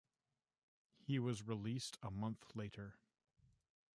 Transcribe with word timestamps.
He 0.97 1.19
was 1.19 1.43
released 1.47 1.99
a 2.01 2.09
month 2.09 2.43
later. 2.55 2.95